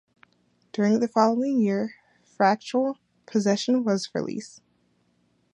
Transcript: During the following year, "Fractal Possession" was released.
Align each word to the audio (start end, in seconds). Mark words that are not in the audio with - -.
During 0.73 0.99
the 0.99 1.07
following 1.07 1.59
year, 1.61 1.93
"Fractal 2.27 2.95
Possession" 3.27 3.83
was 3.83 4.09
released. 4.15 4.63